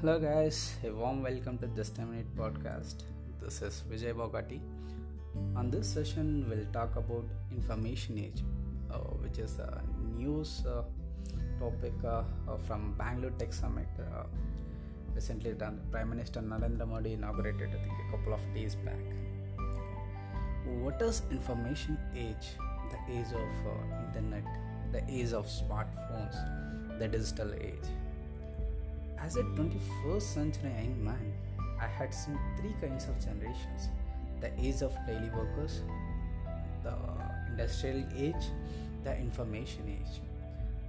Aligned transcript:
Hello, 0.00 0.18
guys. 0.18 0.74
A 0.82 0.90
warm 0.90 1.22
welcome 1.22 1.58
to 1.58 1.68
Just 1.68 1.98
a 1.98 2.02
Minute 2.02 2.26
podcast. 2.36 3.04
This 3.40 3.62
is 3.62 3.84
Vijay 3.88 4.14
Bogati. 4.14 4.58
On 5.54 5.70
this 5.70 5.86
session, 5.86 6.46
we'll 6.50 6.66
talk 6.72 6.96
about 6.96 7.24
information 7.52 8.18
age, 8.18 8.42
uh, 8.90 8.98
which 9.22 9.38
is 9.38 9.60
a 9.60 9.80
news 10.18 10.64
uh, 10.66 10.82
topic 11.60 11.92
uh, 12.04 12.24
uh, 12.48 12.56
from 12.66 12.94
Bangalore 12.98 13.30
Tech 13.38 13.52
Summit. 13.52 13.86
Uh, 13.98 14.24
recently 15.14 15.52
done. 15.52 15.80
Prime 15.92 16.10
Minister 16.10 16.40
Narendra 16.40 16.88
Modi 16.88 17.12
inaugurated, 17.12 17.68
I 17.68 17.78
think, 17.78 17.94
a 18.08 18.16
couple 18.16 18.34
of 18.34 18.40
days 18.52 18.74
back. 18.74 18.98
What 20.82 21.00
is 21.00 21.22
information 21.30 21.96
age? 22.16 22.48
The 22.90 22.98
age 23.18 23.32
of 23.32 23.66
uh, 23.66 24.06
internet, 24.08 24.44
the 24.94 25.02
age 25.10 25.32
of 25.32 25.46
smartphones, 25.46 26.36
the 26.98 27.08
digital 27.08 27.52
age 27.54 27.90
as 29.24 29.36
a 29.36 29.42
21st 29.42 30.22
century 30.22 30.70
young 30.78 31.02
man, 31.02 31.32
I 31.80 31.86
had 31.86 32.12
seen 32.12 32.38
three 32.58 32.74
kinds 32.80 33.08
of 33.08 33.18
generations 33.24 33.88
the 34.40 34.50
age 34.60 34.82
of 34.82 34.92
daily 35.06 35.30
workers, 35.30 35.80
the 36.82 36.92
industrial 37.48 38.04
age, 38.14 38.44
the 39.02 39.16
information 39.16 39.82
age. 39.88 40.20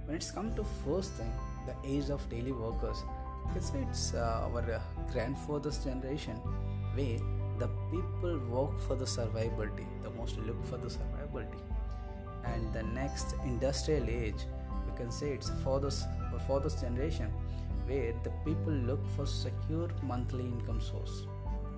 When 0.04 0.16
it's 0.16 0.30
come 0.30 0.54
to 0.56 0.64
first 0.84 1.12
thing, 1.12 1.32
the 1.64 1.74
age 1.88 2.10
of 2.10 2.28
daily 2.28 2.52
workers, 2.52 2.98
I 3.48 3.52
can 3.54 3.62
say 3.62 3.86
it's 3.88 4.12
uh, 4.12 4.50
our 4.52 4.60
uh, 4.60 4.80
grandfather's 5.10 5.78
generation 5.82 6.36
where 6.94 7.18
the 7.58 7.68
people 7.90 8.38
work 8.50 8.78
for 8.86 8.96
the 8.96 9.06
survivability, 9.06 9.86
the 10.02 10.10
most 10.10 10.36
look 10.38 10.62
for 10.66 10.76
the 10.76 10.88
survivability. 10.88 11.62
And 12.54 12.72
the 12.72 12.82
next 12.82 13.34
industrial 13.44 14.08
age, 14.08 14.46
we 14.86 14.96
can 14.96 15.10
say 15.10 15.30
it's 15.30 15.50
for 15.64 15.80
this 15.80 16.04
for 16.46 16.60
this 16.60 16.80
generation 16.80 17.32
where 17.86 18.12
the 18.24 18.30
people 18.44 18.72
look 18.72 19.00
for 19.14 19.26
secure 19.26 19.88
monthly 20.02 20.44
income 20.44 20.80
source 20.80 21.26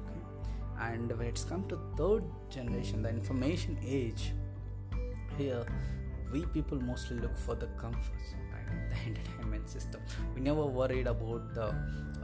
okay? 0.08 0.92
and 0.92 1.16
when 1.18 1.26
it's 1.26 1.44
come 1.44 1.62
to 1.68 1.78
third 1.96 2.24
generation 2.50 3.02
the 3.02 3.10
information 3.10 3.78
age 3.86 4.32
here 5.36 5.64
we 6.32 6.44
people 6.46 6.80
mostly 6.80 7.18
look 7.18 7.36
for 7.38 7.54
the 7.54 7.66
comforts 7.82 8.34
right? 8.52 8.90
the 8.90 8.96
entertainment 9.10 9.68
system 9.68 10.00
we 10.34 10.40
never 10.40 10.64
worried 10.64 11.06
about 11.06 11.54
the 11.54 11.66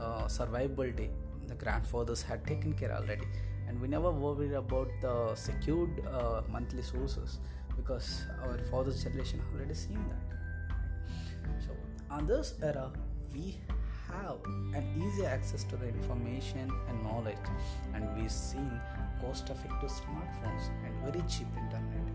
uh, 0.01 0.25
survivability 0.27 1.09
the 1.47 1.55
grandfathers 1.55 2.21
had 2.21 2.45
taken 2.45 2.73
care 2.73 2.91
already 2.91 3.27
and 3.67 3.79
we 3.79 3.87
never 3.87 4.11
worried 4.11 4.53
about 4.53 4.89
the 5.01 5.35
secured 5.35 6.05
uh, 6.07 6.41
monthly 6.49 6.81
sources 6.81 7.39
because 7.75 8.23
our 8.43 8.57
father's 8.71 9.03
generation 9.03 9.41
already 9.53 9.73
seen 9.73 10.03
that. 10.09 10.37
So 11.65 11.71
on 12.09 12.25
this 12.25 12.55
era 12.61 12.91
we 13.33 13.57
have 14.07 14.37
an 14.73 14.85
easy 14.97 15.25
access 15.25 15.63
to 15.65 15.75
the 15.77 15.87
information 15.87 16.71
and 16.87 17.03
knowledge 17.03 17.37
and 17.93 18.03
we've 18.15 18.31
seen 18.31 18.79
cost 19.21 19.49
effective 19.49 19.89
smartphones 19.89 20.69
and 20.85 20.93
very 21.03 21.23
cheap 21.27 21.47
internet. 21.57 22.07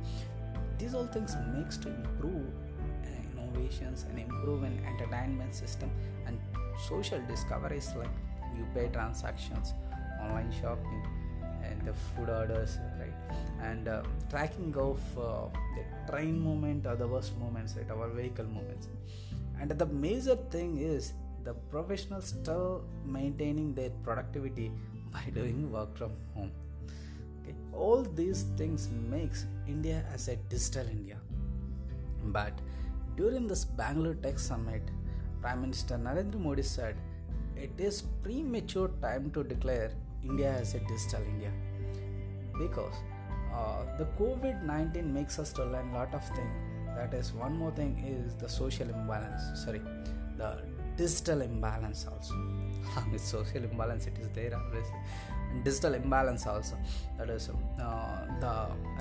These 0.79 0.95
all 0.95 1.07
things 1.07 1.37
makes 1.55 1.77
to 1.79 1.89
improve 1.89 2.47
uh, 3.05 3.39
innovations 3.39 4.07
and 4.09 4.19
improve 4.19 4.63
an 4.63 4.81
entertainment 4.87 5.55
system 5.55 5.91
and 6.27 6.39
social 6.89 7.21
discoveries 7.29 7.93
like 7.97 8.11
UPI 8.57 8.93
transactions 8.93 9.75
online 10.23 10.53
shopping 10.61 11.20
and 11.63 11.87
the 11.87 11.93
food 11.93 12.29
orders 12.29 12.79
right? 12.99 13.15
And 13.63 13.89
uh, 13.89 14.03
tracking 14.31 14.75
of 14.77 15.01
uh, 15.19 15.47
the 15.77 16.11
train 16.11 16.41
movement 16.41 16.87
or 16.87 16.97
the 16.97 17.07
bus 17.07 17.33
movements 17.39 17.75
right 17.77 17.91
our 17.91 18.09
vehicle 18.09 18.47
movements 18.47 18.89
and 19.61 19.71
the 19.71 19.87
major 19.87 20.37
thing 20.37 20.79
is 20.79 21.13
the 21.45 21.55
professionals 21.73 22.29
still 22.29 22.85
maintaining 23.05 23.75
their 23.75 23.91
productivity 24.05 24.71
by 25.13 25.23
doing 25.35 25.71
work 25.71 25.97
from 25.97 26.13
home. 26.35 26.53
Okay? 27.43 27.55
All 27.73 28.03
these 28.03 28.45
things 28.57 28.89
makes 29.11 29.47
india 29.67 30.05
as 30.15 30.29
a 30.29 30.37
digital 30.37 30.87
india. 30.89 31.19
But 32.25 32.53
during 33.17 33.47
this 33.47 33.65
bangalore 33.65 34.15
tech 34.15 34.39
summit 34.39 34.83
prime 35.43 35.61
minister 35.63 35.97
narendra 36.07 36.41
modi 36.47 36.63
said 36.63 36.97
it 37.65 37.81
is 37.89 38.03
premature 38.25 38.91
time 39.05 39.31
to 39.37 39.43
declare 39.53 39.91
india 40.25 40.53
as 40.53 40.75
a 40.75 40.81
digital 40.81 41.23
india. 41.35 41.53
Because 42.59 42.97
uh, 43.55 43.83
the 43.99 44.07
covid-19 44.19 45.05
makes 45.13 45.39
us 45.39 45.53
to 45.53 45.65
learn 45.65 45.89
a 45.91 45.95
lot 45.95 46.13
of 46.15 46.25
things 46.37 46.71
that 46.97 47.15
is 47.15 47.33
one 47.33 47.57
more 47.57 47.71
thing 47.71 47.93
is 48.05 48.35
the 48.35 48.49
social 48.49 48.89
imbalance. 48.89 49.43
Sorry 49.65 49.81
the 50.37 50.63
digital 50.97 51.43
imbalance 51.43 52.07
also. 52.11 52.35
With 53.13 53.23
social 53.23 53.65
imbalance 53.65 54.07
it 54.07 54.19
is 54.19 54.29
there 54.35 54.55
obviously. 54.55 55.01
And 55.51 55.65
digital 55.65 55.95
imbalance 55.95 56.47
also. 56.47 56.77
That 57.19 57.31
is 57.31 57.49
uh, 57.49 58.27
the 58.41 58.55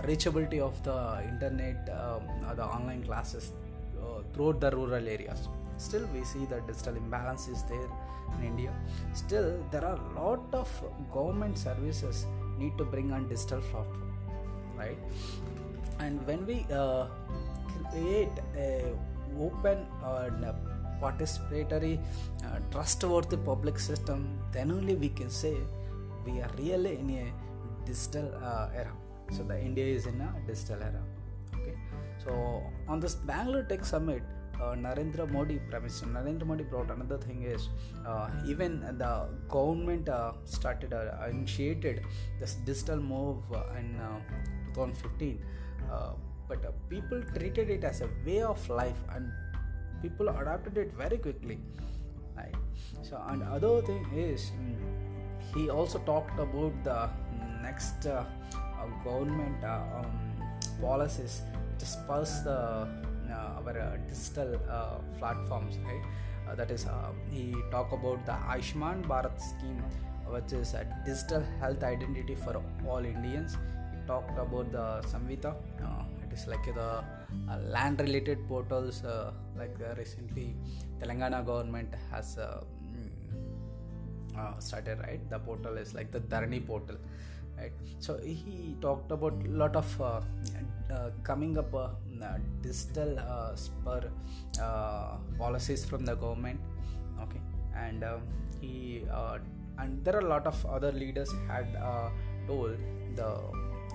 reachability 0.07 0.59
of 0.59 0.81
the 0.83 0.99
internet 1.27 1.89
um, 1.89 2.55
the 2.55 2.65
online 2.65 3.03
classes 3.03 3.51
uh, 4.01 4.21
throughout 4.33 4.59
the 4.61 4.71
rural 4.71 5.07
areas 5.07 5.47
still 5.87 6.05
we 6.13 6.23
see 6.23 6.45
that 6.51 6.67
digital 6.67 6.95
imbalance 6.95 7.47
is 7.47 7.63
there 7.63 7.89
in 8.37 8.43
india. 8.51 8.73
Still 9.13 9.49
there 9.71 9.85
are 9.85 9.97
a 9.97 10.19
lot 10.19 10.43
of 10.53 10.69
government 11.13 11.57
services 11.57 12.25
need 12.59 12.77
to 12.77 12.85
bring 12.85 13.11
on 13.11 13.27
digital 13.27 13.61
platform 13.71 14.09
right? 14.77 14.97
And 15.99 16.25
when 16.25 16.45
we 16.45 16.65
uh, 16.71 17.07
create 17.91 18.35
a 18.55 18.93
open 19.39 19.85
and 20.03 20.45
participatory 21.01 21.99
uh, 22.45 22.59
trustworthy 22.71 23.37
public 23.37 23.79
system 23.79 24.39
then 24.51 24.71
only 24.71 24.95
we 24.95 25.09
can 25.09 25.29
say 25.29 25.55
we 26.25 26.41
are 26.41 26.51
really 26.57 26.95
in 26.97 27.09
a 27.09 27.25
digital 27.85 28.27
uh, 28.43 28.69
era. 28.73 28.93
So 29.31 29.43
the 29.43 29.59
india 29.59 29.85
is 29.85 30.05
in 30.07 30.19
a 30.21 30.29
digital 30.47 30.81
era 30.89 31.03
okay? 31.55 31.75
So 32.23 32.63
on 32.87 32.99
this 32.99 33.15
bangalore 33.15 33.63
tech 33.63 33.85
summit 33.85 34.23
uh, 34.23 34.38
Narendra 34.59 35.29
Modi, 35.31 35.59
Prime 35.69 35.83
Minister 35.83 36.05
Narendra 36.07 36.45
Modi 36.45 36.63
brought 36.63 36.91
another 36.91 37.17
thing 37.17 37.43
is 37.43 37.69
uh, 38.05 38.29
even 38.45 38.81
the 38.97 39.27
government 39.47 40.09
uh, 40.09 40.33
started 40.45 40.93
uh, 40.93 41.27
initiated 41.29 42.03
this 42.39 42.55
digital 42.65 42.97
move 42.97 43.43
in 43.77 43.97
2015, 44.73 45.39
but 46.47 46.89
people 46.89 47.21
treated 47.35 47.69
it 47.69 47.83
as 47.83 48.01
a 48.01 48.09
way 48.25 48.41
of 48.41 48.69
life 48.69 48.97
and 49.13 49.31
people 50.01 50.29
adapted 50.29 50.77
it 50.77 50.91
very 50.93 51.17
quickly. 51.17 51.59
Right. 52.35 52.55
So 53.01 53.21
and 53.27 53.43
other 53.43 53.81
thing 53.81 54.05
is 54.13 54.51
mm, 54.51 54.75
he 55.53 55.69
also 55.69 55.99
talked 55.99 56.39
about 56.39 56.73
the 56.83 57.09
next 57.61 58.05
uh, 58.05 58.23
uh, 58.55 59.03
government 59.03 59.63
uh, 59.63 59.81
um, 59.99 60.11
policies 60.81 61.41
to 61.77 61.85
spurs 61.85 62.43
the 62.43 62.51
uh, 62.51 62.87
our 63.31 63.77
uh, 63.77 63.97
digital 64.07 64.59
uh, 64.69 64.97
platforms 65.17 65.77
right? 65.85 66.05
That 66.57 66.71
is 66.71 66.87
he 67.31 67.53
talked 67.69 67.93
about 67.93 68.25
the 68.25 68.31
Ayushman 68.31 69.03
Bharat 69.05 69.39
scheme 69.39 69.83
which 70.27 70.51
is 70.53 70.73
a 70.73 70.85
digital 71.05 71.43
health 71.59 71.83
identity 71.83 72.35
for 72.35 72.61
all 72.87 73.05
Indians. 73.05 73.55
He 73.93 74.07
talked 74.07 74.37
about 74.37 74.71
the 74.71 75.07
Svamitva 75.07 75.55
it 76.29 76.37
is 76.37 76.47
like 76.47 76.65
the 76.73 77.03
uh, 77.51 77.57
land 77.75 77.99
related 77.99 78.47
portals 78.47 79.03
uh, 79.03 79.31
like 79.57 79.75
uh, 79.89 79.95
recently 80.01 80.47
telangana 80.99 81.39
government 81.45 81.93
has 82.11 82.37
mm, 82.37 83.09
started 84.59 84.99
right? 84.99 85.21
The 85.29 85.39
portal 85.39 85.77
is 85.83 85.93
like 85.93 86.11
the 86.11 86.19
dharani 86.19 86.61
portal 86.65 86.97
right? 87.57 87.71
So 87.99 88.17
he 88.17 88.75
talked 88.81 89.11
about 89.11 89.33
a 89.45 89.49
lot 89.49 89.75
of 89.75 89.89
uh, 90.01 90.21
uh, 90.95 91.09
coming 91.23 91.57
up 91.57 91.73
uh, 92.23 92.37
digital 92.61 93.19
spur 93.55 94.11
policies 95.37 95.85
from 95.85 96.05
the 96.05 96.15
government. 96.15 96.59
Okay. 97.21 97.41
And 97.75 98.03
um, 98.03 98.21
he 98.61 99.03
and 99.77 100.03
there 100.03 100.15
are 100.15 100.25
a 100.25 100.29
lot 100.29 100.45
of 100.45 100.65
other 100.65 100.91
leaders 100.91 101.31
had 101.47 101.67
told 102.47 102.77
the 103.15 103.29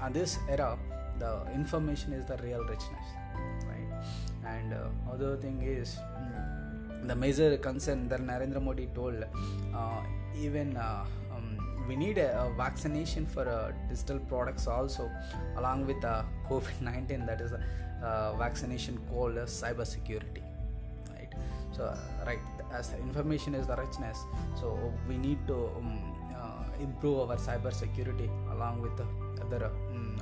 on 0.00 0.12
this 0.12 0.38
era 0.48 0.78
the 1.18 1.32
information 1.54 2.12
is 2.12 2.24
the 2.26 2.36
real 2.38 2.64
richness 2.64 3.08
right? 3.68 3.88
And 4.44 4.74
uh, 4.74 5.12
other 5.12 5.36
thing 5.36 5.62
is 5.62 5.96
mm, 5.96 7.08
the 7.08 7.14
major 7.14 7.56
concern 7.56 8.08
that 8.08 8.20
narendra 8.20 8.62
modi 8.62 8.86
told 8.94 9.24
uh, 9.74 10.00
even 10.36 10.76
uh, 10.76 11.04
we 11.88 11.96
need 11.96 12.18
a, 12.18 12.28
a 12.42 12.50
vaccination 12.54 13.26
for 13.26 13.48
uh, 13.48 13.72
digital 13.88 14.18
products 14.18 14.66
also 14.66 15.10
along 15.56 15.86
with 15.86 16.00
the 16.06 16.24
covid-19 16.48 17.26
that 17.26 17.40
is 17.40 17.52
a 17.52 17.62
vaccination 18.38 18.98
called 19.10 19.36
cyber 19.60 19.86
security 19.86 20.42
right? 21.10 21.32
So 21.72 21.96
right 22.26 22.40
as 22.72 22.92
information 22.94 23.54
is 23.54 23.66
the 23.66 23.76
richness 23.76 24.18
so 24.60 24.92
we 25.08 25.16
need 25.16 25.46
to 25.46 25.56
um, 25.76 26.14
improve 26.80 27.30
our 27.30 27.36
cyber 27.36 27.72
security 27.72 28.28
along 28.52 28.82
with 28.82 28.96
the 28.96 29.06
other 29.44 29.70
um, 29.90 30.20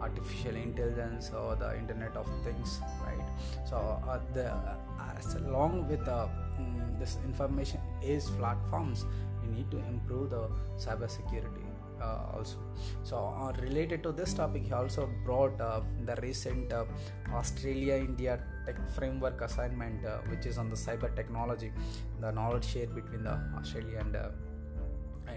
artificial 0.00 0.54
intelligence 0.54 1.30
or 1.34 1.56
the 1.56 1.76
internet 1.78 2.16
of 2.16 2.26
things 2.44 2.80
right? 3.04 3.28
So 3.68 3.76
uh, 3.76 4.20
the 4.34 4.52
uh, 4.52 5.48
along 5.48 5.88
with 5.88 6.06
uh, 6.08 6.28
mm, 6.60 6.98
this 6.98 7.18
information 7.24 7.80
is 8.02 8.28
platforms 8.30 9.04
we 9.46 9.56
need 9.56 9.70
to 9.70 9.78
improve 9.78 10.30
the 10.30 10.48
cyber 10.76 11.10
security 11.10 11.66
uh, 12.00 12.36
also. 12.36 12.56
So 13.04 13.16
uh, 13.16 13.52
related 13.60 14.02
to 14.02 14.12
this 14.12 14.34
topic 14.34 14.64
he 14.64 14.72
also 14.72 15.08
brought 15.24 15.60
uh, 15.60 15.80
the 16.04 16.16
recent 16.16 16.72
uh, 16.72 16.84
australia 17.32 17.96
india 17.96 18.38
tech 18.66 18.76
framework 18.96 19.40
assignment 19.40 20.04
uh, 20.04 20.18
which 20.30 20.46
is 20.46 20.58
on 20.58 20.68
the 20.68 20.76
cyber 20.76 21.14
technology 21.14 21.72
the 22.20 22.30
knowledge 22.30 22.66
share 22.72 22.86
between 22.86 23.24
the 23.24 23.36
australia 23.58 23.98
and 24.04 24.16
uh, 24.16 24.28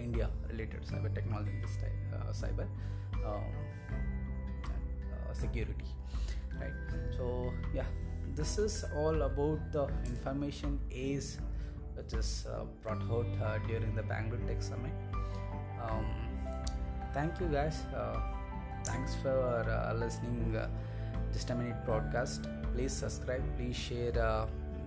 india 0.07 0.29
related 0.51 0.81
cyber 0.91 1.13
technology 1.13 1.55
this 1.63 1.77
type, 1.77 1.97
cyber 2.41 2.67
um, 3.25 3.43
security 5.33 5.89
right? 6.59 6.73
So 7.17 7.53
yeah 7.73 7.85
this 8.35 8.57
is 8.57 8.85
all 8.95 9.21
about 9.23 9.71
the 9.71 9.87
information 10.05 10.79
age 10.91 11.37
which 12.09 12.19
is 12.19 12.47
brought 12.81 13.01
out 13.11 13.67
during 13.67 13.93
the 13.95 14.03
bangalore 14.03 14.39
tech 14.47 14.61
summit. 14.61 14.91
Um, 15.83 16.05
thank 17.13 17.39
you 17.39 17.47
guys. 17.47 17.83
Uh, 17.95 18.19
thanks 18.83 19.15
for 19.21 19.29
uh, 19.29 19.93
listening 19.93 20.55
uh, 20.55 20.67
just 21.31 21.49
a 21.51 21.55
minute 21.55 21.85
podcast. 21.85 22.47
please 22.73 22.93
subscribe 22.93 23.43
please 23.57 23.75
share 23.75 24.17
uh, 24.17 24.45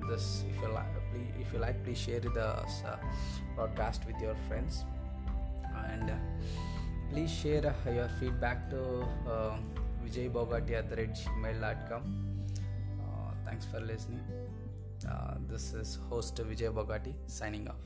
this 0.08 0.44
if 0.48 0.60
you 0.62 0.68
like 0.72 0.94
please, 1.12 1.30
if 1.40 1.52
you 1.52 1.58
like 1.58 1.84
please 1.84 1.98
share 1.98 2.20
the 2.20 2.44
uh, 2.44 2.96
broadcast 3.54 4.04
with 4.06 4.20
your 4.20 4.34
friends. 4.48 4.84
And 5.92 6.10
uh, 6.10 6.14
please 7.12 7.30
share 7.30 7.74
your 7.86 8.08
feedback 8.18 8.68
to 8.70 9.06
uh, 9.30 9.56
at 10.04 10.90
gmail.com 10.90 12.02
thanks 13.44 13.64
for 13.66 13.80
listening 13.80 14.20
Uh, 15.04 15.34
this 15.48 15.74
is 15.74 15.98
host 16.08 16.42
vijay 16.42 16.70
bogati 16.70 17.14
signing 17.26 17.68
off 17.68 17.84